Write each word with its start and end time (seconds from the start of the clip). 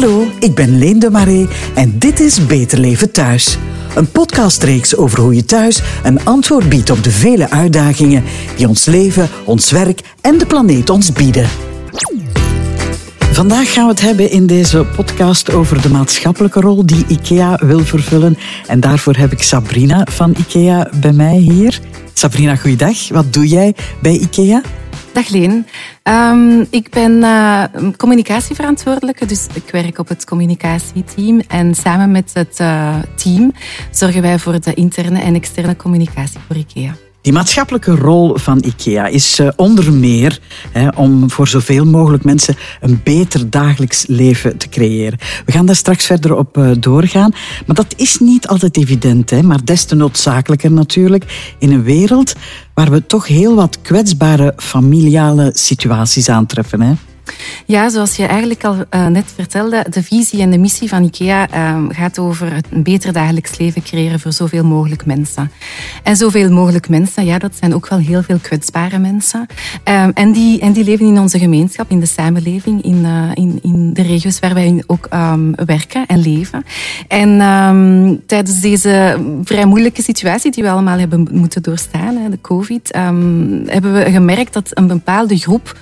Hallo, 0.00 0.26
ik 0.40 0.54
ben 0.54 0.78
Leen 0.78 0.98
de 0.98 1.10
Marais 1.10 1.48
en 1.74 1.98
dit 1.98 2.20
is 2.20 2.46
Beter 2.46 2.78
Leven 2.78 3.12
Thuis. 3.12 3.58
Een 3.94 4.10
podcastreeks 4.10 4.96
over 4.96 5.20
hoe 5.20 5.34
je 5.34 5.44
thuis 5.44 5.82
een 6.02 6.24
antwoord 6.24 6.68
biedt 6.68 6.90
op 6.90 7.04
de 7.04 7.10
vele 7.10 7.50
uitdagingen 7.50 8.24
die 8.56 8.68
ons 8.68 8.84
leven, 8.84 9.28
ons 9.44 9.70
werk 9.70 10.00
en 10.20 10.38
de 10.38 10.46
planeet 10.46 10.90
ons 10.90 11.12
bieden. 11.12 11.48
Vandaag 13.32 13.72
gaan 13.72 13.84
we 13.84 13.90
het 13.90 14.00
hebben 14.00 14.30
in 14.30 14.46
deze 14.46 14.86
podcast 14.96 15.52
over 15.52 15.82
de 15.82 15.90
maatschappelijke 15.90 16.60
rol 16.60 16.86
die 16.86 17.04
IKEA 17.08 17.58
wil 17.62 17.80
vervullen. 17.80 18.38
En 18.66 18.80
daarvoor 18.80 19.14
heb 19.14 19.32
ik 19.32 19.42
Sabrina 19.42 20.06
van 20.10 20.34
IKEA 20.38 20.90
bij 21.00 21.12
mij 21.12 21.36
hier. 21.36 21.80
Sabrina, 22.12 22.56
goeiedag. 22.56 23.08
Wat 23.08 23.32
doe 23.32 23.46
jij 23.46 23.74
bij 24.00 24.18
IKEA? 24.18 24.62
Dag 25.12 25.28
Leen. 25.28 25.66
Um, 26.02 26.66
ik 26.70 26.90
ben 26.90 27.12
uh, 27.12 27.64
communicatieverantwoordelijke, 27.96 29.26
dus 29.26 29.46
ik 29.54 29.70
werk 29.70 29.98
op 29.98 30.08
het 30.08 30.24
communicatieteam. 30.24 31.40
En 31.48 31.74
samen 31.74 32.10
met 32.10 32.30
het 32.34 32.58
uh, 32.60 32.96
team 33.16 33.52
zorgen 33.90 34.22
wij 34.22 34.38
voor 34.38 34.60
de 34.60 34.74
interne 34.74 35.20
en 35.20 35.34
externe 35.34 35.76
communicatie 35.76 36.40
voor 36.46 36.56
IKEA. 36.56 37.07
Die 37.20 37.32
maatschappelijke 37.32 37.94
rol 37.94 38.36
van 38.36 38.62
IKEA 38.64 39.06
is 39.06 39.40
uh, 39.40 39.48
onder 39.56 39.92
meer 39.92 40.40
hè, 40.72 40.88
om 40.88 41.30
voor 41.30 41.48
zoveel 41.48 41.84
mogelijk 41.84 42.24
mensen 42.24 42.56
een 42.80 43.00
beter 43.04 43.50
dagelijks 43.50 44.06
leven 44.06 44.56
te 44.56 44.68
creëren. 44.68 45.18
We 45.44 45.52
gaan 45.52 45.66
daar 45.66 45.76
straks 45.76 46.06
verder 46.06 46.36
op 46.36 46.56
uh, 46.56 46.70
doorgaan. 46.80 47.32
Maar 47.66 47.76
dat 47.76 47.94
is 47.96 48.18
niet 48.18 48.46
altijd 48.46 48.76
evident, 48.76 49.30
hè, 49.30 49.42
maar 49.42 49.64
des 49.64 49.84
te 49.84 49.94
noodzakelijker 49.94 50.72
natuurlijk 50.72 51.54
in 51.58 51.72
een 51.72 51.82
wereld 51.82 52.34
waar 52.74 52.90
we 52.90 53.06
toch 53.06 53.26
heel 53.26 53.54
wat 53.54 53.78
kwetsbare 53.82 54.52
familiale 54.56 55.50
situaties 55.54 56.28
aantreffen. 56.28 56.80
Hè. 56.80 56.92
Ja, 57.66 57.88
zoals 57.88 58.16
je 58.16 58.26
eigenlijk 58.26 58.64
al 58.64 58.74
uh, 58.74 59.06
net 59.06 59.32
vertelde, 59.34 59.86
de 59.90 60.02
visie 60.02 60.40
en 60.40 60.50
de 60.50 60.58
missie 60.58 60.88
van 60.88 61.04
IKEA 61.04 61.48
uh, 61.54 61.84
gaat 61.88 62.18
over 62.18 62.54
het 62.54 62.66
een 62.70 62.82
beter 62.82 63.12
dagelijks 63.12 63.58
leven 63.58 63.82
creëren 63.82 64.20
voor 64.20 64.32
zoveel 64.32 64.64
mogelijk 64.64 65.06
mensen. 65.06 65.50
En 66.02 66.16
zoveel 66.16 66.50
mogelijk 66.50 66.88
mensen, 66.88 67.24
ja, 67.24 67.38
dat 67.38 67.56
zijn 67.60 67.74
ook 67.74 67.88
wel 67.88 67.98
heel 67.98 68.22
veel 68.22 68.38
kwetsbare 68.38 68.98
mensen. 68.98 69.46
Um, 69.84 70.10
en, 70.14 70.32
die, 70.32 70.60
en 70.60 70.72
die 70.72 70.84
leven 70.84 71.06
in 71.06 71.18
onze 71.18 71.38
gemeenschap, 71.38 71.90
in 71.90 72.00
de 72.00 72.06
samenleving, 72.06 72.82
in, 72.82 73.04
uh, 73.04 73.30
in, 73.34 73.58
in 73.62 73.92
de 73.92 74.02
regio's 74.02 74.38
waar 74.38 74.54
wij 74.54 74.82
ook 74.86 75.08
um, 75.14 75.54
werken 75.54 76.06
en 76.06 76.20
leven. 76.20 76.64
En 77.08 78.22
tijdens 78.26 78.60
deze 78.60 79.16
vrij 79.42 79.64
moeilijke 79.64 80.02
situatie 80.02 80.50
die 80.50 80.62
we 80.62 80.70
allemaal 80.70 80.98
hebben 80.98 81.28
moeten 81.32 81.62
doorstaan, 81.62 82.16
hè, 82.16 82.28
de 82.30 82.40
COVID, 82.40 82.90
hebben 83.66 83.92
we 83.92 84.10
gemerkt 84.10 84.52
dat 84.52 84.70
een 84.70 84.86
bepaalde 84.86 85.36
groep 85.36 85.76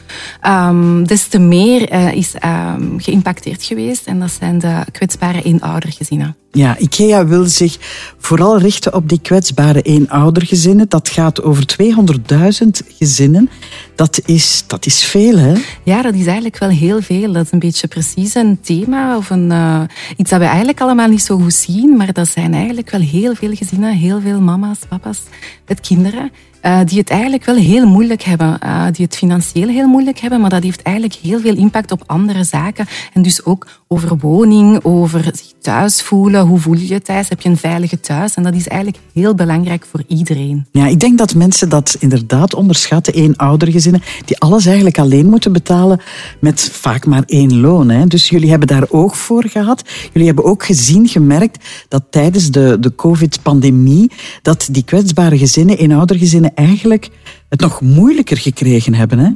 des 1.03 1.27
te 1.28 1.36
meer 1.39 1.92
uh, 1.92 2.12
is 2.12 2.34
uh, 2.45 2.75
geïmpacteerd 2.97 3.62
geweest. 3.62 4.06
En 4.06 4.20
dat 4.20 4.31
zijn 4.39 4.59
de 4.59 4.84
kwetsbare 4.92 5.43
eenoudergezinnen. 5.43 6.37
Ja, 6.53 6.78
IKEA 6.78 7.27
wil 7.27 7.45
zich 7.45 7.77
vooral 8.19 8.59
richten 8.59 8.95
op 8.95 9.09
die 9.09 9.20
kwetsbare 9.23 9.83
eenoudergezinnen. 9.83 10.89
Dat 10.89 11.09
gaat 11.09 11.43
over 11.43 11.65
200.000 11.83 12.69
gezinnen. 12.98 13.51
Dat 13.95 14.20
is, 14.25 14.65
dat 14.67 14.87
is 14.87 15.05
veel, 15.05 15.39
hè? 15.39 15.55
Ja, 15.83 16.03
dat 16.03 16.15
is 16.15 16.27
eigenlijk 16.27 16.59
wel 16.59 16.69
heel 16.69 17.03
veel. 17.03 17.33
Dat 17.33 17.45
is 17.45 17.53
een 17.53 17.59
beetje 17.59 17.89
precies 17.89 18.34
een 18.34 18.59
thema 18.61 19.17
of 19.17 19.31
een, 19.31 19.50
uh, 19.50 19.81
iets 20.17 20.31
dat 20.31 20.39
we 20.39 20.47
eigenlijk 20.47 20.81
allemaal 20.81 21.09
niet 21.09 21.23
zo 21.23 21.39
goed 21.39 21.55
zien. 21.55 21.97
Maar 21.97 22.12
dat 22.12 22.28
zijn 22.28 22.55
eigenlijk 22.55 22.91
wel 22.91 23.00
heel 23.00 23.34
veel 23.34 23.55
gezinnen, 23.55 23.93
heel 23.93 24.21
veel 24.21 24.41
mama's, 24.41 24.78
papa's 24.89 25.23
met 25.67 25.81
kinderen. 25.81 26.31
Uh, 26.67 26.81
die 26.84 26.98
het 26.98 27.11
eigenlijk 27.11 27.45
wel 27.45 27.56
heel 27.56 27.86
moeilijk 27.86 28.22
hebben. 28.22 28.59
Uh, 28.64 28.86
die 28.92 29.05
het 29.05 29.17
financieel 29.17 29.69
heel 29.69 29.89
moeilijk 29.89 30.19
hebben, 30.19 30.41
maar 30.41 30.50
dat 30.50 30.62
heeft 30.62 30.83
eigenlijk 30.83 31.19
heel 31.22 31.41
veel 31.41 31.56
impact 31.56 31.92
op 31.92 32.03
andere 32.06 32.45
zaken. 32.45 32.86
En 33.12 33.22
dus 33.22 33.45
ook 33.45 33.67
over 33.89 34.19
woning, 34.19 34.84
over 34.84 35.22
zich 35.22 35.53
thuis 35.61 36.03
voelen. 36.03 36.47
Hoe 36.47 36.59
voel 36.59 36.75
je 36.75 36.89
je 36.89 37.03
thuis? 37.03 37.28
Heb 37.28 37.41
je 37.41 37.48
een 37.48 37.56
veilige 37.56 38.00
thuis? 38.00 38.34
En 38.34 38.42
dat 38.42 38.55
is 38.55 38.69
eigenlijk 38.69 39.03
heel 39.12 39.34
belangrijk 39.34 39.87
voor 39.91 40.03
iedereen. 40.06 40.67
Ja, 40.72 40.87
ik 40.87 41.00
denk 41.00 41.19
dat 41.19 41.34
mensen 41.34 41.69
dat 41.69 41.97
inderdaad 41.99 42.55
onderschatten. 42.55 43.15
Eenoudergezinnen 43.15 44.03
die 44.25 44.38
alles 44.38 44.66
eigenlijk 44.66 44.99
alleen 44.99 45.26
moeten 45.26 45.53
betalen 45.53 46.00
met 46.41 46.71
vaak 46.72 47.06
maar 47.06 47.22
één 47.26 47.60
loon. 47.60 47.88
Hè. 47.88 48.06
Dus 48.06 48.28
jullie 48.28 48.50
hebben 48.50 48.69
daar 48.69 48.91
oog 48.91 49.16
voor 49.19 49.44
gehad. 49.49 49.82
Jullie 50.12 50.26
hebben 50.26 50.44
ook 50.44 50.65
gezien, 50.65 51.09
gemerkt 51.09 51.65
dat 51.88 52.03
tijdens 52.10 52.50
de, 52.50 52.76
de 52.81 52.94
COVID-pandemie 52.94 54.10
dat 54.43 54.69
die 54.71 54.84
kwetsbare 54.84 55.38
gezinnen, 55.38 55.78
eenoudergezinnen, 55.78 56.56
eigenlijk 56.56 57.09
het 57.49 57.61
nog 57.61 57.81
moeilijker 57.81 58.37
gekregen 58.37 58.94
hebben. 58.94 59.19
Hè? 59.19 59.31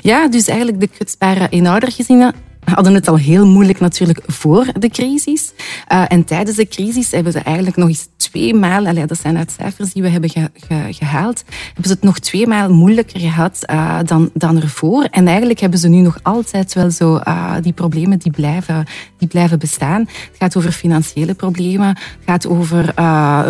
Ja, 0.00 0.28
dus 0.28 0.48
eigenlijk 0.48 0.80
de 0.80 0.88
kwetsbare 0.88 1.48
eenoudergezinnen 1.48 2.34
hadden 2.74 2.94
het 2.94 3.08
al 3.08 3.16
heel 3.16 3.46
moeilijk 3.46 3.80
natuurlijk 3.80 4.20
voor 4.26 4.66
de 4.78 4.88
crisis. 4.88 5.52
Uh, 5.92 6.04
en 6.08 6.24
tijdens 6.24 6.56
de 6.56 6.68
crisis 6.68 7.10
hebben 7.10 7.32
ze 7.32 7.38
eigenlijk 7.38 7.76
nog 7.76 7.88
eens 7.88 8.08
twee 8.16 8.54
maal, 8.54 8.86
allee, 8.86 9.06
dat 9.06 9.18
zijn 9.18 9.36
uit 9.36 9.54
cijfers 9.58 9.92
die 9.92 10.02
we 10.02 10.08
hebben 10.08 10.30
ge, 10.30 10.50
ge, 10.54 10.86
gehaald, 10.90 11.44
hebben 11.66 11.84
ze 11.84 11.92
het 11.92 12.02
nog 12.02 12.18
twee 12.18 12.46
maal 12.46 12.72
moeilijker 12.72 13.20
gehad 13.20 13.62
uh, 13.70 13.98
dan, 14.04 14.30
dan 14.34 14.60
ervoor. 14.60 15.02
En 15.10 15.26
eigenlijk 15.26 15.60
hebben 15.60 15.78
ze 15.78 15.88
nu 15.88 16.00
nog 16.00 16.18
altijd 16.22 16.74
wel 16.74 16.90
zo 16.90 17.20
uh, 17.28 17.54
die 17.62 17.72
problemen 17.72 18.18
die 18.18 18.32
blijven, 18.32 18.86
die 19.18 19.28
blijven 19.28 19.58
bestaan. 19.58 20.00
Het 20.00 20.36
gaat 20.38 20.56
over 20.56 20.72
financiële 20.72 21.34
problemen, 21.34 21.88
het 21.88 22.24
gaat 22.26 22.46
over 22.46 22.92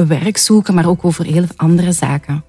werk 0.06 0.36
zoeken, 0.36 0.74
maar 0.74 0.88
ook 0.88 1.04
over 1.04 1.24
heel 1.24 1.44
andere 1.56 1.92
zaken. 1.92 2.44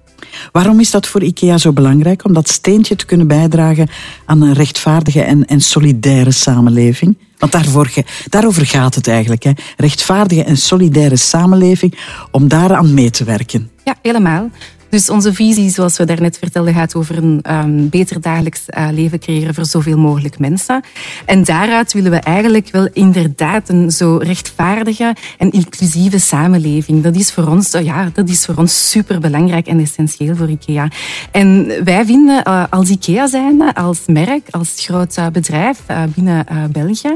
Waarom 0.52 0.80
is 0.80 0.90
dat 0.90 1.06
voor 1.06 1.22
IKEA 1.22 1.58
zo 1.58 1.72
belangrijk? 1.72 2.24
Om 2.24 2.32
dat 2.32 2.48
steentje 2.48 2.96
te 2.96 3.06
kunnen 3.06 3.26
bijdragen 3.26 3.88
aan 4.24 4.42
een 4.42 4.52
rechtvaardige 4.52 5.22
en, 5.22 5.46
en 5.46 5.60
solidaire 5.60 6.30
samenleving? 6.30 7.16
Want 7.38 7.52
daarvoor, 7.52 7.90
daarover 8.28 8.66
gaat 8.66 8.94
het 8.94 9.08
eigenlijk. 9.08 9.42
Hè? 9.42 9.50
Rechtvaardige 9.76 10.44
en 10.44 10.56
solidaire 10.56 11.16
samenleving, 11.16 11.98
om 12.30 12.48
daaraan 12.48 12.94
mee 12.94 13.10
te 13.10 13.24
werken. 13.24 13.70
Ja, 13.84 13.94
helemaal. 14.02 14.50
Dus 14.88 15.10
onze 15.10 15.34
visie, 15.34 15.70
zoals 15.70 15.96
we 15.96 16.04
daarnet 16.04 16.38
vertelden, 16.38 16.74
gaat 16.74 16.94
over 16.94 17.16
een 17.16 17.44
um, 17.50 17.88
beter 17.88 18.20
dagelijks 18.20 18.62
uh, 18.66 18.88
leven 18.92 19.18
creëren 19.18 19.54
voor 19.54 19.64
zoveel 19.64 19.98
mogelijk 19.98 20.38
mensen. 20.38 20.82
En 21.24 21.44
daaruit 21.44 21.92
willen 21.92 22.10
we 22.10 22.16
eigenlijk 22.16 22.68
wel 22.70 22.88
inderdaad 22.92 23.68
een 23.68 23.90
zo 23.90 24.16
rechtvaardige 24.16 25.16
en 25.38 25.50
inclusieve 25.50 26.18
samenleving. 26.18 27.02
Dat 27.02 27.16
is 27.16 27.32
voor 27.32 27.46
ons, 27.46 27.74
uh, 27.74 27.84
ja, 27.84 28.10
dat 28.12 28.28
is 28.28 28.44
voor 28.44 28.54
ons 28.54 28.90
superbelangrijk 28.90 29.66
en 29.66 29.80
essentieel 29.80 30.36
voor 30.36 30.48
IKEA. 30.48 30.88
En 31.30 31.72
wij 31.84 32.04
vinden 32.04 32.42
uh, 32.46 32.64
als 32.70 32.88
IKEA 32.88 33.26
zijnde, 33.26 33.74
als 33.74 33.98
merk, 34.06 34.48
als 34.50 34.74
groot 34.76 35.18
bedrijf 35.32 35.80
binnen 36.14 36.46
België, 36.70 37.14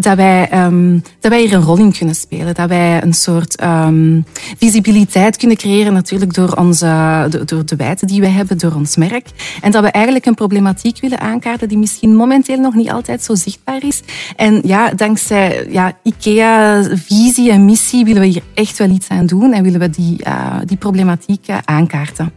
dat, 0.00 0.16
wij, 0.16 0.64
um, 0.64 1.02
dat 1.20 1.30
wij 1.30 1.40
hier 1.40 1.52
een 1.52 1.62
rol 1.62 1.78
in 1.78 1.92
kunnen 1.92 2.14
spelen. 2.14 2.54
Dat 2.54 2.68
wij 2.68 3.02
een 3.02 3.14
soort 3.14 3.62
um, 3.62 4.24
visibiliteit 4.58 5.36
kunnen 5.36 5.56
creëren 5.56 5.92
natuurlijk 5.92 6.34
door 6.34 6.54
ons 6.82 7.46
door 7.46 7.66
de 7.66 7.76
wijten 7.76 8.06
die 8.06 8.20
we 8.20 8.26
hebben, 8.26 8.58
door 8.58 8.74
ons 8.74 8.96
merk. 8.96 9.28
En 9.60 9.70
dat 9.70 9.82
we 9.82 9.90
eigenlijk 9.90 10.26
een 10.26 10.34
problematiek 10.34 11.00
willen 11.00 11.20
aankaarten 11.20 11.68
die 11.68 11.78
misschien 11.78 12.16
momenteel 12.16 12.58
nog 12.58 12.74
niet 12.74 12.90
altijd 12.90 13.22
zo 13.22 13.34
zichtbaar 13.34 13.84
is. 13.84 14.00
En 14.36 14.60
ja, 14.64 14.90
dankzij 14.90 15.66
ja, 15.70 15.98
IKEA-visie 16.02 17.50
en 17.50 17.64
missie 17.64 18.04
willen 18.04 18.22
we 18.22 18.28
hier 18.28 18.42
echt 18.54 18.78
wel 18.78 18.90
iets 18.90 19.08
aan 19.08 19.26
doen 19.26 19.52
en 19.52 19.62
willen 19.62 19.80
we 19.80 19.90
die, 19.90 20.24
uh, 20.26 20.56
die 20.64 20.76
problematiek 20.76 21.48
uh, 21.48 21.56
aankaarten. 21.64 22.32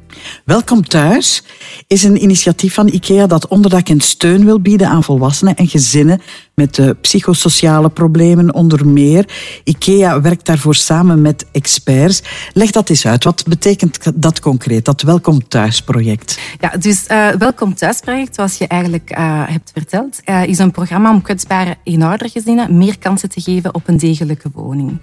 Welkom 0.45 0.83
thuis 0.83 1.43
is 1.87 2.03
een 2.03 2.23
initiatief 2.23 2.73
van 2.73 2.87
IKEA 2.87 3.27
dat 3.27 3.47
onderdak 3.47 3.89
en 3.89 4.01
steun 4.01 4.45
wil 4.45 4.59
bieden 4.59 4.87
aan 4.87 5.03
volwassenen 5.03 5.55
en 5.55 5.67
gezinnen 5.67 6.21
met 6.55 6.77
uh, 6.77 6.89
psychosociale 7.01 7.89
problemen 7.89 8.53
onder 8.53 8.87
meer. 8.87 9.29
IKEA 9.63 10.21
werkt 10.21 10.45
daarvoor 10.45 10.75
samen 10.75 11.21
met 11.21 11.45
experts. 11.51 12.23
Leg 12.53 12.71
dat 12.71 12.89
eens 12.89 13.07
uit. 13.07 13.23
Wat 13.23 13.43
betekent 13.47 14.11
dat 14.15 14.39
concreet, 14.39 14.85
dat 14.85 15.01
Welkom 15.01 15.47
Thuis 15.47 15.81
project? 15.81 16.39
Ja, 16.59 16.69
dus 16.79 17.05
uh, 17.11 17.29
Welkom 17.29 17.75
Thuis 17.75 17.99
project, 17.99 18.35
zoals 18.35 18.57
je 18.57 18.67
eigenlijk 18.67 19.17
uh, 19.17 19.43
hebt 19.47 19.71
verteld, 19.73 20.19
is 20.45 20.57
een 20.57 20.71
programma 20.71 21.11
om 21.11 21.21
kwetsbare 21.21 21.75
eenoudergezinnen 21.83 22.77
meer 22.77 22.97
kansen 22.97 23.29
te 23.29 23.41
geven 23.41 23.73
op 23.73 23.87
een 23.87 23.97
degelijke 23.97 24.49
woning. 24.53 24.97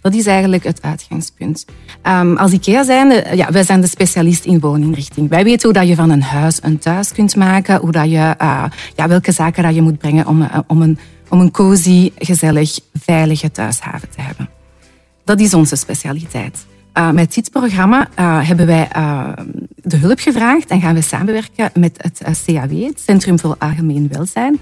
Dat 0.00 0.14
is 0.14 0.26
eigenlijk 0.26 0.64
het 0.64 0.82
uitgangspunt. 0.82 1.64
Um, 2.02 2.36
als 2.36 2.52
IKEA 2.52 2.84
zijn, 2.84 3.36
ja, 3.36 3.52
wij 3.52 3.62
zijn 3.62 3.80
de 3.80 3.86
specialist 3.86 4.44
in 4.44 4.60
woninrichting. 4.60 5.28
Wij 5.28 5.44
weten 5.44 5.68
hoe 5.68 5.78
dat 5.78 5.88
je 5.88 5.94
van 5.94 6.10
een 6.10 6.22
huis 6.22 6.58
een 6.62 6.78
thuis 6.78 7.12
kunt 7.12 7.36
maken, 7.36 7.80
hoe 7.80 7.92
dat 7.92 8.04
je, 8.04 8.34
ja, 8.96 9.08
welke 9.08 9.32
zaken 9.32 9.62
dat 9.62 9.74
je 9.74 9.82
moet 9.82 9.98
brengen 9.98 10.26
om, 10.26 10.48
om, 10.66 10.82
een, 10.82 10.95
om 11.28 11.40
een 11.40 11.50
cozy, 11.50 12.12
gezellig, 12.18 12.78
veilige 12.94 13.50
thuishaven 13.50 14.10
te 14.10 14.20
hebben. 14.20 14.48
Dat 15.24 15.40
is 15.40 15.54
onze 15.54 15.76
specialiteit. 15.76 16.66
Uh, 16.98 17.10
met 17.10 17.34
dit 17.34 17.50
programma 17.50 18.08
uh, 18.18 18.48
hebben 18.48 18.66
wij 18.66 18.88
uh, 18.96 19.28
de 19.82 19.96
hulp 19.96 20.18
gevraagd 20.18 20.68
en 20.68 20.80
gaan 20.80 20.94
we 20.94 21.00
samenwerken 21.00 21.70
met 21.74 21.98
het 22.02 22.44
CAW, 22.44 22.84
het 22.84 23.00
Centrum 23.00 23.38
voor 23.38 23.56
Algemeen 23.58 24.08
Welzijn. 24.12 24.58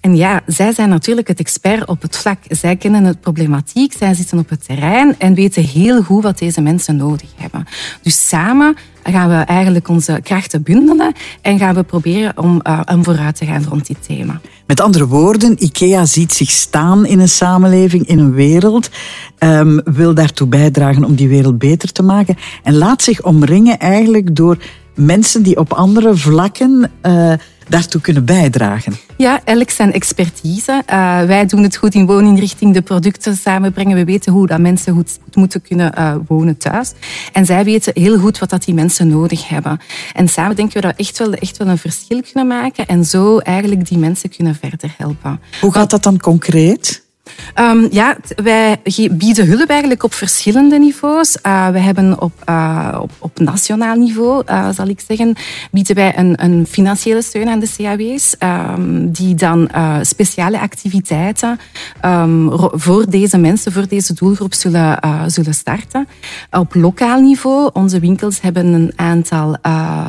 En 0.00 0.16
ja, 0.16 0.42
zij 0.46 0.72
zijn 0.72 0.88
natuurlijk 0.88 1.28
het 1.28 1.40
expert 1.40 1.88
op 1.88 2.02
het 2.02 2.16
vlak. 2.16 2.38
Zij 2.48 2.76
kennen 2.76 3.04
het 3.04 3.20
problematiek, 3.20 3.92
zij 3.92 4.14
zitten 4.14 4.38
op 4.38 4.48
het 4.48 4.64
terrein 4.64 5.14
en 5.18 5.34
weten 5.34 5.64
heel 5.64 6.02
goed 6.02 6.22
wat 6.22 6.38
deze 6.38 6.60
mensen 6.60 6.96
nodig 6.96 7.28
hebben. 7.36 7.66
Dus 8.02 8.28
samen 8.28 8.76
gaan 9.02 9.28
we 9.28 9.34
eigenlijk 9.34 9.88
onze 9.88 10.20
krachten 10.22 10.62
bundelen 10.62 11.12
en 11.40 11.58
gaan 11.58 11.74
we 11.74 11.82
proberen 11.82 12.38
om, 12.38 12.60
uh, 12.66 12.80
vooruit 13.02 13.36
te 13.36 13.46
gaan 13.46 13.64
rond 13.68 13.86
dit 13.86 14.06
thema. 14.06 14.40
Met 14.66 14.80
andere 14.80 15.06
woorden, 15.06 15.64
IKEA 15.64 16.06
ziet 16.06 16.32
zich 16.32 16.50
staan 16.50 17.06
in 17.06 17.20
een 17.20 17.28
samenleving, 17.28 18.06
in 18.06 18.18
een 18.18 18.32
wereld, 18.32 18.90
um, 19.38 19.80
wil 19.84 20.14
daartoe 20.14 20.46
bijdragen 20.46 21.04
om 21.04 21.14
die 21.14 21.28
wereld 21.28 21.58
beter 21.58 21.92
te 21.92 22.02
maken 22.02 22.36
en 22.62 22.76
laat 22.76 23.02
zich 23.02 23.22
omringen 23.22 23.78
eigenlijk 23.78 24.36
door 24.36 24.56
mensen 24.94 25.42
die 25.42 25.56
op 25.56 25.72
andere 25.72 26.16
vlakken 26.16 26.90
uh, 27.02 27.32
daartoe 27.70 28.00
kunnen 28.00 28.24
bijdragen. 28.24 28.96
Ja, 29.16 29.40
elk 29.44 29.70
zijn 29.70 29.92
expertise. 29.92 30.82
Uh, 30.90 31.22
wij 31.22 31.46
doen 31.46 31.62
het 31.62 31.76
goed 31.76 31.94
in 31.94 32.06
wooninrichting, 32.06 32.74
de 32.74 32.82
producten 32.82 33.36
samenbrengen. 33.36 33.96
We 33.96 34.04
weten 34.04 34.32
hoe 34.32 34.46
dat 34.46 34.58
mensen 34.58 34.94
goed, 34.94 35.18
moeten 35.32 35.62
kunnen 35.62 35.92
uh, 35.98 36.14
wonen 36.26 36.56
thuis. 36.56 36.92
En 37.32 37.46
zij 37.46 37.64
weten 37.64 37.92
heel 37.94 38.18
goed 38.18 38.38
wat 38.38 38.50
dat 38.50 38.64
die 38.64 38.74
mensen 38.74 39.08
nodig 39.08 39.48
hebben. 39.48 39.80
En 40.12 40.28
samen 40.28 40.56
denken 40.56 40.74
we 40.74 40.80
dat 40.80 40.96
we 40.96 41.02
echt 41.02 41.18
wel, 41.18 41.32
echt 41.32 41.56
wel 41.56 41.68
een 41.68 41.78
verschil 41.78 42.22
kunnen 42.32 42.46
maken 42.46 42.86
en 42.86 43.04
zo 43.04 43.38
eigenlijk 43.38 43.88
die 43.88 43.98
mensen 43.98 44.30
kunnen 44.36 44.54
verder 44.54 44.94
helpen. 44.96 45.40
Hoe 45.60 45.72
gaat 45.72 45.90
dat 45.90 46.02
dan 46.02 46.18
concreet? 46.18 47.08
Um, 47.54 47.88
ja, 47.90 48.16
wij 48.36 48.80
bieden 49.10 49.46
hulp 49.46 49.68
eigenlijk 49.68 50.02
op 50.02 50.14
verschillende 50.14 50.78
niveaus. 50.78 51.36
Uh, 51.46 51.68
we 51.68 51.78
hebben 51.78 52.20
op, 52.20 52.32
uh, 52.48 52.98
op, 53.00 53.10
op, 53.18 53.38
nationaal 53.38 53.96
niveau, 53.96 54.42
uh, 54.46 54.68
zal 54.74 54.88
ik 54.88 55.00
zeggen, 55.06 55.34
bieden 55.70 55.94
wij 55.94 56.18
een, 56.18 56.44
een 56.44 56.66
financiële 56.66 57.22
steun 57.22 57.48
aan 57.48 57.60
de 57.60 57.72
CAW's, 57.76 58.36
um, 58.40 59.12
die 59.12 59.34
dan 59.34 59.70
speciale 60.02 60.60
activiteiten 60.60 61.58
um, 62.04 62.50
voor 62.72 63.10
deze 63.10 63.38
mensen, 63.38 63.72
voor 63.72 63.88
deze 63.88 64.14
doelgroep 64.14 64.54
zullen, 64.54 64.98
zullen 65.26 65.54
starten. 65.54 66.08
Op 66.50 66.74
lokaal 66.74 67.20
niveau, 67.20 67.70
onze 67.72 68.00
winkels 68.00 68.40
hebben 68.40 68.66
een 68.66 68.92
aantal 68.96 69.56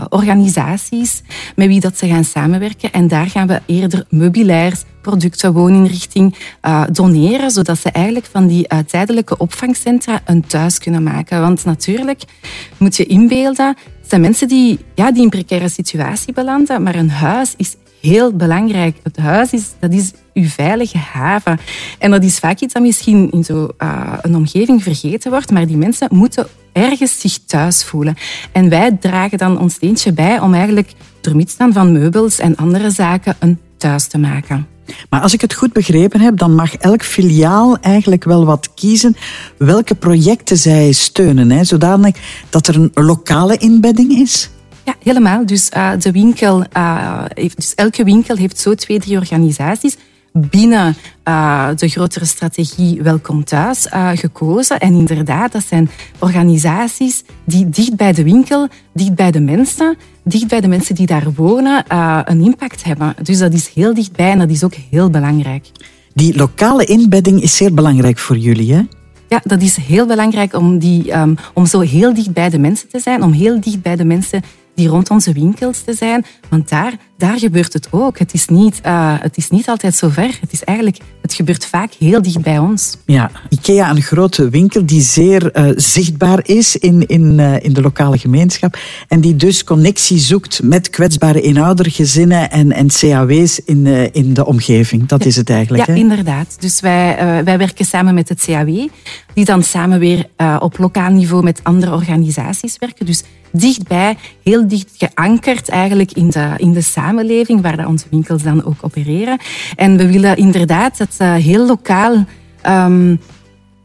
organisaties 0.10 1.22
met 1.56 1.68
wie 1.68 1.80
dat 1.80 1.98
ze 1.98 2.08
gaan 2.08 2.24
samenwerken 2.24 2.92
en 2.92 3.08
daar 3.08 3.28
gaan 3.28 3.48
we 3.48 3.62
eerder 3.66 4.06
meubilairs 4.10 4.84
producten, 5.02 5.54
wooninrichting 5.54 6.36
uh, 6.66 6.84
doneren, 6.92 7.52
zodat 7.52 7.80
ze 7.80 7.92
eigenlijk 7.92 8.26
van 8.32 8.48
die 8.48 8.66
uh, 8.74 8.80
tijdelijke 8.80 9.38
opvangcentra 9.38 10.22
een 10.26 10.46
thuis 10.48 10.78
kunnen 10.78 11.04
maken. 11.04 11.42
Want 11.42 11.64
natuurlijk 11.66 12.22
moet 12.78 12.96
je 12.96 13.06
inbeelden, 13.06 13.68
het 13.68 14.10
zijn 14.10 14.22
mensen 14.22 14.48
die, 14.48 14.80
ja, 14.96 15.12
die 15.12 15.24
in 15.24 15.30
precaire 15.30 15.70
situatie 15.70 16.34
belanden, 16.34 16.84
maar 16.84 16.96
een 16.96 17.10
huis 17.10 17.54
is 17.58 17.76
heel 18.02 18.34
belangrijk. 18.36 18.98
Het 19.04 19.18
huis 19.18 19.52
is, 19.52 19.66
dat 19.80 19.94
is 19.94 20.12
uw 20.34 20.48
veilige 20.48 20.98
haven. 20.98 21.60
En 22.00 22.12
dat 22.12 22.24
is 22.24 22.40
vaak 22.40 22.60
iets 22.60 22.74
dat 22.74 22.82
misschien 22.82 23.32
in 23.32 23.44
zo'n 23.44 23.72
uh, 23.80 24.14
een 24.22 24.36
omgeving 24.36 24.84
vergeten 24.84 25.32
wordt, 25.32 25.52
maar 25.52 25.68
die 25.68 25.78
mensen 25.78 26.08
moeten 26.12 26.48
ergens 26.74 27.20
zich 27.20 27.38
thuis 27.46 27.84
voelen. 27.84 28.16
En 28.52 28.70
wij 28.70 28.98
dragen 29.00 29.38
dan 29.38 29.60
ons 29.60 29.74
steentje 29.74 30.14
bij 30.14 30.40
om 30.40 30.54
eigenlijk 30.54 30.94
door 31.22 31.36
middel 31.36 31.72
van 31.72 31.92
meubels 31.92 32.40
en 32.40 32.56
andere 32.56 32.90
zaken 32.90 33.36
een 33.40 33.60
thuis 33.78 34.08
te 34.08 34.18
maken. 34.18 34.71
Maar 35.10 35.22
als 35.22 35.34
ik 35.34 35.42
het 35.42 35.54
goed 35.54 35.74
begrepen 35.74 36.20
heb, 36.20 36.38
dan 36.38 36.56
mag 36.56 36.76
elk 36.76 37.04
filiaal 37.04 37.78
eigenlijk 37.82 38.24
wel 38.24 38.46
wat 38.46 38.74
kiezen 38.74 39.16
welke 39.58 39.96
projecten 39.96 40.58
zij 40.58 40.92
steunen, 40.92 41.52
hè, 41.52 41.64
zodanig 41.64 42.16
dat 42.50 42.68
er 42.68 42.76
een 42.76 42.92
lokale 42.94 43.58
inbedding 43.58 44.12
is. 44.12 44.50
Ja, 44.86 44.96
helemaal. 45.04 45.46
Dus, 45.46 45.70
uh, 45.78 45.92
de 46.00 46.12
winkel, 46.12 46.64
heeft, 47.34 47.56
dus 47.56 47.76
elke 47.76 48.04
winkel 48.04 48.36
heeft 48.36 48.60
zo 48.60 48.76
twee, 48.76 49.00
drie 49.00 49.18
organisaties 49.18 49.98
binnen 50.34 50.96
uh, 51.28 51.68
de 51.76 51.88
grotere 51.88 52.26
strategie 52.26 53.02
Welkom 53.02 53.44
Thuis 53.44 53.88
uh, 53.94 54.10
gekozen. 54.14 54.80
En 54.80 54.94
inderdaad, 54.94 55.52
dat 55.52 55.64
zijn 55.68 55.90
organisaties 56.20 57.24
die 57.44 57.70
dicht 57.70 57.96
bij 57.96 58.14
de 58.14 58.24
winkel, 58.24 58.68
dicht 58.94 59.16
bij 59.16 59.32
de 59.32 59.40
mensen, 59.40 59.98
dicht 60.24 60.48
bij 60.48 60.62
de 60.62 60.68
mensen 60.68 60.96
die 60.96 61.06
daar 61.06 61.34
wonen, 61.36 61.86
uh, 61.92 62.20
een 62.24 62.42
impact 62.42 62.84
hebben. 62.84 63.16
Dus 63.22 63.38
dat 63.38 63.54
is 63.54 63.68
heel 63.68 63.94
dichtbij 63.94 64.32
en 64.32 64.40
dat 64.40 64.50
is 64.50 64.64
ook 64.64 64.76
heel 64.90 65.10
belangrijk. 65.10 65.66
Die 66.14 66.36
lokale 66.36 66.86
inbedding 66.86 67.42
is 67.42 67.56
zeer 67.56 67.74
belangrijk 67.74 68.18
voor 68.18 68.38
jullie, 68.38 68.74
hè? 68.74 68.82
Ja, 69.30 69.42
dat 69.44 69.62
is 69.62 69.76
heel 69.76 70.06
belangrijk 70.06 70.56
om, 70.56 70.78
die, 70.78 71.18
um, 71.18 71.36
om 71.54 71.66
zo 71.66 71.80
heel 71.80 72.14
dicht 72.14 72.34
bij 72.34 72.50
de 72.50 72.60
mensen 72.60 72.90
te 72.90 73.00
zijn, 73.00 73.24
om 73.24 73.32
heel 73.32 73.62
dicht 73.62 73.82
bij 73.82 73.96
de 73.96 74.06
mensen 74.06 74.42
die 74.76 74.88
rond 74.88 75.10
onze 75.10 75.34
winkels 75.34 75.82
te 75.82 75.94
zijn. 75.94 76.26
Want 76.50 76.70
daar, 76.70 76.94
daar 77.22 77.40
gebeurt 77.40 77.74
het 77.74 77.88
ook. 77.90 78.20
Het 78.20 78.34
is, 78.34 78.48
niet, 78.48 78.82
uh, 78.86 79.14
het 79.20 79.38
is 79.38 79.50
niet 79.50 79.70
altijd 79.70 79.96
zo 79.96 80.10
ver. 80.10 80.38
Het, 80.42 80.52
is 80.52 80.64
eigenlijk, 80.64 80.98
het 81.22 81.34
gebeurt 81.34 81.66
vaak 81.66 81.94
heel 82.00 82.22
dicht 82.22 82.42
bij 82.42 82.58
ons. 82.58 82.98
Ja, 83.06 83.32
IKEA, 83.50 83.90
een 83.90 84.02
grote 84.02 84.50
winkel 84.50 84.86
die 84.86 85.02
zeer 85.02 85.58
uh, 85.58 85.72
zichtbaar 85.76 86.40
is 86.44 86.76
in, 86.76 87.08
in, 87.08 87.40
uh, 87.40 87.64
in 87.64 87.74
de 87.74 87.82
lokale 87.82 88.18
gemeenschap. 88.18 88.78
En 89.08 89.22
die 89.22 89.36
dus 89.36 89.64
connectie 89.64 90.18
zoekt 90.18 90.64
met 90.64 90.90
kwetsbare 90.90 91.42
inoudergezinnen 91.42 92.52
en, 92.52 92.72
en 92.72 92.88
CAW's 92.88 93.62
in, 93.66 93.86
in 94.14 94.34
de 94.34 94.46
omgeving. 94.46 95.08
Dat 95.08 95.24
ja. 95.24 95.30
is 95.30 95.36
het 95.36 95.50
eigenlijk. 95.50 95.86
Ja, 95.86 95.94
hè? 95.94 96.00
inderdaad. 96.00 96.56
Dus 96.60 96.80
wij, 96.80 97.44
wij 97.44 97.58
werken 97.58 97.86
samen 97.86 98.14
met 98.14 98.30
het 98.30 98.44
CAW, 98.46 98.88
die 99.34 99.46
dan 99.46 99.64
samen 99.64 100.00
weer 100.00 100.30
op 100.60 100.78
lokaal 100.78 101.12
niveau 101.12 101.44
met 101.44 101.60
andere 101.64 101.94
organisaties 101.94 102.78
werken. 102.80 103.06
Dus 103.06 103.24
dichtbij, 103.52 104.18
heel 104.44 104.68
dicht 104.68 104.90
geankerd 104.98 105.70
eigenlijk 105.70 106.12
in 106.12 106.30
de, 106.30 106.54
in 106.58 106.74
de 106.74 106.82
samenleving 106.82 107.11
waar 107.62 107.78
dat 107.78 107.86
onze 107.86 108.06
winkels 108.10 108.44
dan 108.44 108.66
ook 108.66 108.78
opereren. 108.82 109.38
En 109.76 109.98
we 109.98 110.12
willen 110.12 110.38
inderdaad 110.38 110.98
dat 110.98 111.16
uh, 111.22 111.34
heel 111.34 111.66
lokaal... 111.66 112.26
Um, 112.68 113.20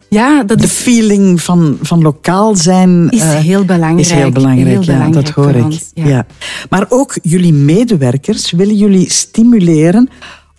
ja, 0.09 0.43
dat 0.43 0.61
de 0.61 0.69
feeling 0.69 1.43
van, 1.43 1.79
van 1.83 2.03
lokaal 2.03 2.55
zijn 2.55 3.11
is 3.11 3.23
heel 3.23 3.65
belangrijk. 3.65 4.07
Is 4.07 4.13
heel 4.13 4.31
belangrijk, 4.31 4.69
heel 4.69 4.81
ja, 4.81 4.87
belangrijk 4.87 5.27
dat 5.27 5.35
hoor 5.35 5.55
ik. 5.55 5.65
Ons, 5.65 5.91
ja. 5.95 6.07
Ja. 6.07 6.27
Maar 6.71 6.87
ook 6.89 7.19
jullie 7.23 7.53
medewerkers 7.53 8.51
willen 8.51 8.77
jullie 8.77 9.11
stimuleren 9.11 10.09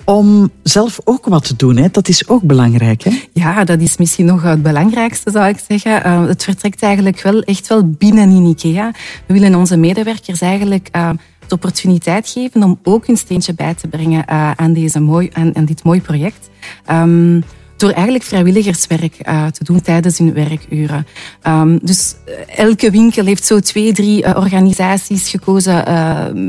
om 0.06 0.52
zelf 0.64 1.00
ook 1.04 1.25
wat 1.25 1.44
te 1.44 1.56
doen. 1.56 1.78
Hè? 1.78 1.88
Dat 1.92 2.08
is 2.08 2.28
ook 2.28 2.44
belangrijk. 2.44 3.04
Hè? 3.04 3.12
Ja, 3.34 3.64
dat 3.64 3.80
is 3.81 3.98
misschien 3.98 4.25
nog 4.25 4.44
het 4.44 4.64
belangrijkste, 4.64 5.31
zou 5.31 5.48
ik 5.48 5.60
zeggen. 5.68 6.02
Uh, 6.06 6.28
het 6.28 6.44
vertrekt 6.44 6.81
eigenlijk 6.81 7.22
wel 7.22 7.42
echt 7.42 7.68
wel 7.68 7.90
binnen 7.90 8.30
in 8.30 8.46
IKEA. 8.46 8.92
We 9.25 9.34
willen 9.34 9.56
onze 9.56 9.78
medewerkers 9.78 10.42
eigenlijk 10.42 10.90
uh, 10.96 11.10
de 11.48 11.56
opportuniteit 11.56 12.30
geven 12.30 12.64
om 12.64 12.80
ook 12.84 13.08
hun 13.08 13.18
steentje 13.18 13.54
bij 13.54 13.74
te 13.74 13.88
brengen 13.88 14.26
uh, 14.30 14.52
aan, 14.52 14.74
deze 14.74 15.00
mooi, 15.00 15.30
aan, 15.34 15.56
aan 15.56 15.66
dit 15.66 15.84
mooi 15.84 16.02
project. 16.02 16.50
Um, 16.92 17.44
door 17.78 17.90
eigenlijk 17.90 18.24
vrijwilligerswerk 18.24 19.28
uh, 19.28 19.46
te 19.46 19.64
doen 19.64 19.82
tijdens 19.82 20.18
hun 20.18 20.34
werkuren. 20.34 21.08
Um, 21.48 21.80
dus 21.82 22.16
elke 22.56 22.92
winkel 22.92 23.26
heeft 23.26 23.46
zo 23.46 23.60
twee, 23.60 23.94
drie 23.94 24.36
organisaties 24.36 25.30
gekozen 25.30 25.84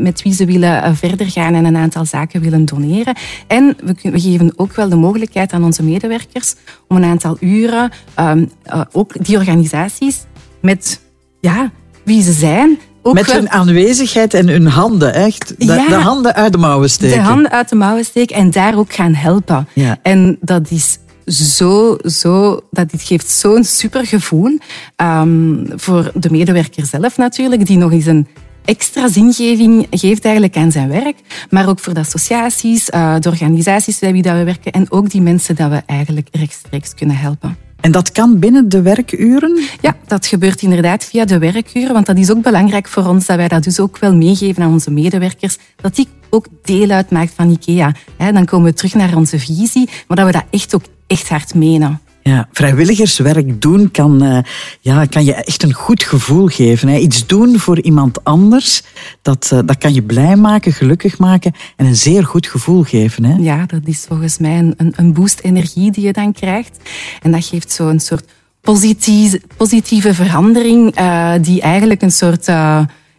met 0.03 0.23
wie 0.23 0.35
ze 0.35 0.45
willen 0.45 0.97
verder 0.97 1.31
gaan 1.31 1.55
en 1.55 1.65
een 1.65 1.77
aantal 1.77 2.05
zaken 2.05 2.41
willen 2.41 2.65
doneren. 2.65 3.15
En 3.47 3.77
we, 3.85 4.21
geven 4.21 4.53
ook 4.57 4.73
wel 4.73 4.89
de 4.89 4.97
mogelijkheid 4.97 5.53
aan 5.53 5.65
onze 5.65 5.83
medewerkers 5.83 6.55
om 6.89 6.97
een 6.97 7.05
aantal 7.05 7.37
uren 7.41 7.91
um, 8.21 8.51
ook 8.93 9.25
die 9.25 9.37
organisaties 9.37 10.25
met 10.61 11.01
ja, 11.41 11.71
wie 12.05 12.23
ze 12.23 12.33
zijn, 12.33 12.79
ook 13.09 13.15
Met 13.15 13.33
hun 13.33 13.51
aanwezigheid 13.51 14.35
en 14.35 14.49
hun 14.49 14.67
handen, 14.67 15.15
echt. 15.15 15.55
De, 15.59 15.65
ja, 15.65 15.89
de, 15.89 15.95
handen 15.95 16.35
uit 16.35 16.53
de 16.53 16.59
mouwen 16.59 16.91
steken. 16.91 17.17
De 17.17 17.23
handen 17.23 17.51
uit 17.51 17.69
de 17.69 17.77
mouwen 17.77 18.05
steken 18.05 18.37
en 18.37 18.51
daar 18.51 18.79
ook 18.79 18.93
gaan 18.93 19.15
helpen. 19.15 19.69
Ja. 19.73 19.99
En 20.03 20.39
dat 20.41 20.71
is 20.71 20.99
zo, 21.27 21.97
zo, 22.05 22.61
dat 22.71 22.91
dit 22.91 23.03
geeft 23.03 23.31
zo'n 23.31 23.65
supergevoel 23.65 24.59
um, 24.97 25.67
voor 25.77 26.11
de 26.15 26.31
medewerker 26.31 26.87
zelf 26.87 27.17
natuurlijk, 27.17 27.67
die 27.67 27.79
nog 27.79 27.93
eens 27.93 28.07
een 28.07 28.27
extra 28.65 29.09
zingeving 29.09 29.87
geeft 29.91 30.25
eigenlijk 30.25 30.57
aan 30.57 30.73
zijn 30.73 30.89
werk, 30.89 31.17
maar 31.51 31.69
ook 31.69 31.79
voor 31.79 31.95
de 31.95 32.01
associaties, 32.01 32.89
uh, 32.89 33.15
de 33.19 33.29
organisaties 33.29 33.99
bij 33.99 34.13
wie 34.13 34.23
dat 34.23 34.37
we 34.37 34.45
werken 34.45 34.73
en 34.73 34.91
ook 34.91 35.11
die 35.11 35.21
mensen 35.21 35.57
dat 35.57 35.71
we 35.71 35.83
eigenlijk 35.87 36.29
rechtstreeks 36.33 36.95
kunnen 36.95 37.17
helpen. 37.17 37.68
En 37.81 37.93
dat 37.93 38.13
kan 38.13 38.39
binnen 38.39 38.69
de 38.69 38.83
werkuren? 38.83 39.59
Ja, 39.81 39.97
dat 40.07 40.27
gebeurt 40.27 40.63
inderdaad 40.63 41.05
via 41.05 41.25
de 41.25 41.39
werkuren, 41.39 41.93
want 41.93 42.07
dat 42.07 42.19
is 42.19 42.31
ook 42.31 42.43
belangrijk 42.43 42.89
voor 42.89 43.07
ons 43.07 43.27
dat 43.27 43.37
wij 43.37 43.49
dat 43.49 43.65
dus 43.65 43.81
ook 43.81 43.99
wel 43.99 44.15
meegeven 44.15 44.63
aan 44.63 44.73
onze 44.73 44.91
medewerkers, 44.91 45.59
dat 45.77 45.95
die 45.95 46.09
ook 46.31 46.47
deel 46.63 46.91
uitmaakt 46.91 47.33
van 47.35 47.51
IKEA. 47.51 47.93
Dan 48.17 48.45
komen 48.45 48.71
we 48.71 48.77
terug 48.77 48.95
naar 48.95 49.17
onze 49.17 49.39
visie, 49.39 49.89
maar 50.07 50.17
dat 50.17 50.27
we 50.27 50.33
dat 50.33 50.45
echt 50.51 50.75
ook 50.75 50.85
echt 51.07 51.29
hard 51.29 51.55
menen. 51.55 52.01
Ja, 52.29 52.49
vrijwilligerswerk 52.53 53.61
doen 53.61 53.91
kan, 53.91 54.25
uh, 54.25 54.39
ja, 54.81 55.05
kan 55.05 55.25
je 55.25 55.35
echt 55.35 55.63
een 55.63 55.73
goed 55.73 56.03
gevoel 56.03 56.47
geven. 56.47 56.89
Hè. 56.89 56.97
Iets 56.97 57.27
doen 57.27 57.59
voor 57.59 57.81
iemand 57.81 58.25
anders, 58.25 58.83
dat, 59.23 59.51
uh, 59.53 59.59
dat 59.65 59.79
kan 59.79 59.95
je 59.95 60.03
blij 60.03 60.37
maken, 60.37 60.73
gelukkig 60.73 61.19
maken 61.19 61.53
en 61.77 61.87
een 61.87 61.97
zeer 61.97 62.25
goed 62.25 62.47
gevoel 62.47 62.83
geven. 62.83 63.25
Hè. 63.25 63.37
Ja, 63.37 63.67
dat 63.67 63.81
is 63.85 64.05
volgens 64.09 64.39
mij 64.39 64.59
een, 64.59 64.93
een 64.97 65.13
boost 65.13 65.41
energie 65.41 65.91
die 65.91 66.05
je 66.05 66.13
dan 66.13 66.33
krijgt. 66.33 66.79
En 67.23 67.31
dat 67.33 67.45
geeft 67.45 67.73
zo 67.73 67.89
een 67.89 68.01
soort 68.01 68.25
positieve, 68.61 69.41
positieve 69.57 70.15
verandering, 70.15 71.01
uh, 71.01 71.33
die 71.41 71.61
eigenlijk 71.61 72.03
een 72.03 72.13
soort 72.13 72.47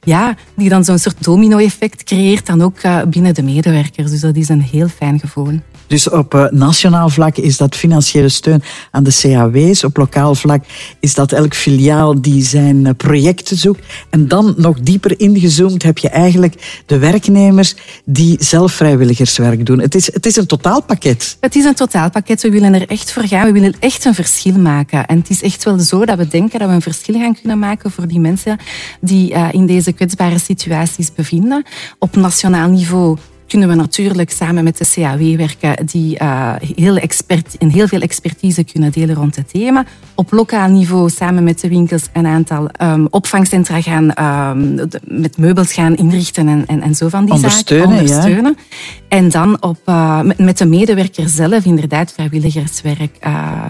ja, 0.02 0.36
die 0.56 0.70
dan 0.70 0.84
zo'n 0.84 0.98
soort 0.98 1.24
domino-effect 1.24 2.04
creëert, 2.04 2.46
dan 2.46 2.62
ook 2.62 2.80
binnen 3.10 3.34
de 3.34 3.44
medewerkers. 3.44 4.12
Dus 4.12 4.20
dat 4.20 4.36
is 4.36 4.50
een 4.50 4.62
heel 4.62 4.88
fijn 4.88 5.20
gevoel. 5.20 5.60
Dus 5.90 6.10
op 6.10 6.34
eh, 6.34 6.46
nationaal 6.50 7.10
vlak 7.10 7.38
is 7.38 7.58
dat 7.58 7.76
financiële 7.76 8.30
steun 8.30 8.64
aan 8.92 9.04
de 9.04 9.18
CAW's. 9.22 9.84
Op 9.84 9.98
lokaal 9.98 10.36
vlak 10.36 10.64
is 11.00 11.14
dat 11.14 11.32
elk 11.32 11.56
filiaal 11.56 12.22
die 12.22 12.44
zijn 12.44 12.86
eh, 12.86 12.94
projecten 12.98 13.58
zoekt. 13.58 13.86
En 14.10 14.28
dan 14.28 14.54
nog 14.58 14.80
dieper 14.80 15.20
ingezoomd 15.20 15.84
heb 15.84 15.98
je 15.98 16.10
eigenlijk 16.10 16.84
de 16.86 16.98
werknemers 16.98 17.76
die 18.06 18.38
zelf 18.40 18.72
vrijwilligerswerk 18.72 19.66
doen. 19.66 19.80
Het 19.80 19.96
is, 19.96 20.14
het 20.14 20.26
is 20.26 20.36
een 20.36 20.46
totaalpakket. 20.46 21.38
Het 21.40 21.56
is 21.56 21.66
een 21.66 21.74
totaalpakket. 21.74 22.42
We 22.42 22.50
willen 22.50 22.74
er 22.74 22.88
echt 22.88 23.12
voor 23.12 23.28
gaan. 23.28 23.46
We 23.46 23.52
willen 23.52 23.76
echt 23.80 24.06
een 24.06 24.16
verschil 24.16 24.58
maken. 24.58 25.06
En 25.06 25.18
het 25.18 25.30
is 25.30 25.42
echt 25.42 25.64
wel 25.64 25.80
zo 25.80 26.06
dat 26.06 26.18
we 26.18 26.28
denken 26.28 26.60
dat 26.60 26.68
we 26.68 26.74
een 26.74 26.82
verschil 26.82 27.20
gaan 27.20 27.36
kunnen 27.42 27.60
maken 27.60 27.92
voor 27.92 28.08
die 28.08 28.20
mensen 28.20 28.58
die 29.02 29.32
uh, 29.32 29.48
in 29.52 29.66
deze 29.66 29.92
kwetsbare 29.92 30.40
situaties 30.40 31.14
bevinden. 31.14 31.66
Op 32.00 32.16
nationaal 32.16 32.70
niveau 32.70 33.18
kunnen 33.50 33.68
we 33.70 33.76
natuurlijk 33.76 34.32
samen 34.32 34.64
met 34.64 34.78
de 34.78 34.86
CAW 34.94 35.36
werken, 35.38 35.86
die 35.86 36.20
uh, 36.22 36.56
heel, 36.76 36.98
expert, 36.98 37.58
en 37.58 37.70
heel 37.70 37.88
veel 37.88 38.02
expertise 38.02 38.64
kunnen 38.64 38.92
delen 38.92 39.16
rond 39.16 39.36
het 39.36 39.50
thema. 39.50 39.86
Op 40.16 40.32
lokaal 40.32 40.70
niveau 40.70 41.10
samen 41.10 41.44
met 41.44 41.60
de 41.60 41.68
winkels 41.68 42.10
een 42.14 42.26
aantal 42.26 42.70
um, 42.82 43.08
opvangcentra 43.10 43.82
gaan, 43.82 44.26
um, 44.58 44.88
met 45.04 45.38
meubels 45.38 45.74
gaan 45.74 45.96
inrichten 45.96 46.48
en, 46.48 46.64
en, 46.68 46.82
en 46.82 46.96
zo 46.96 47.10
van 47.10 47.26
die 47.26 47.34
ondersteunen, 47.34 47.88
zaken. 47.88 48.02
Ondersteunen. 48.02 48.56
Ja. 48.58 49.18
En 49.18 49.30
dan 49.30 49.62
op, 49.62 49.80
uh, 49.86 50.22
met, 50.22 50.38
met 50.38 50.58
de 50.58 50.66
medewerker 50.66 51.30
zelf 51.30 51.66
inderdaad 51.66 52.14
vrijwilligerswerk 52.14 53.18
uh, 53.26 53.70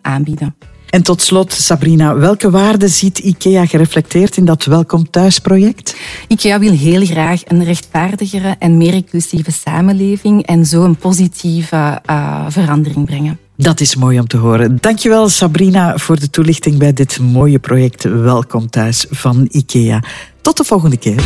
aanbieden. 0.00 0.54
En 0.92 1.02
tot 1.02 1.22
slot, 1.22 1.52
Sabrina, 1.52 2.16
welke 2.16 2.50
waarden 2.50 2.88
ziet 2.88 3.18
IKEA 3.18 3.66
gereflecteerd 3.66 4.36
in 4.36 4.44
dat 4.44 4.64
Welkom 4.64 5.10
Thuis 5.10 5.38
project? 5.38 5.96
IKEA 6.28 6.58
wil 6.58 6.72
heel 6.72 7.06
graag 7.06 7.42
een 7.46 7.64
rechtvaardigere 7.64 8.56
en 8.58 8.76
meer 8.76 8.94
inclusieve 8.94 9.52
samenleving 9.52 10.46
en 10.46 10.66
zo 10.66 10.84
een 10.84 10.96
positieve 10.96 12.00
uh, 12.10 12.44
verandering 12.48 13.06
brengen. 13.06 13.38
Dat 13.56 13.80
is 13.80 13.96
mooi 13.96 14.18
om 14.18 14.26
te 14.26 14.36
horen. 14.36 14.78
Dankjewel 14.80 15.28
Sabrina 15.28 15.98
voor 15.98 16.18
de 16.18 16.30
toelichting 16.30 16.78
bij 16.78 16.92
dit 16.92 17.20
mooie 17.20 17.58
project 17.58 18.02
Welkom 18.02 18.70
Thuis 18.70 19.06
van 19.10 19.48
IKEA. 19.50 20.02
Tot 20.40 20.56
de 20.56 20.64
volgende 20.64 20.96
keer. 20.96 21.22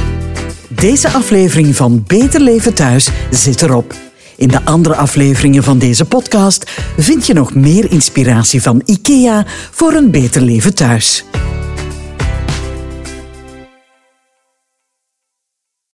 Deze 0.68 1.08
aflevering 1.08 1.76
van 1.76 2.04
Beter 2.06 2.40
Leven 2.40 2.74
Thuis 2.74 3.08
zit 3.30 3.62
erop. 3.62 4.05
In 4.36 4.48
de 4.48 4.64
andere 4.64 4.94
afleveringen 4.94 5.62
van 5.62 5.78
deze 5.78 6.04
podcast 6.04 6.70
vind 6.96 7.26
je 7.26 7.34
nog 7.34 7.54
meer 7.54 7.90
inspiratie 7.90 8.62
van 8.62 8.82
IKEA 8.84 9.44
voor 9.70 9.92
een 9.92 10.10
beter 10.10 10.42
leven 10.42 10.74
thuis. 10.74 11.24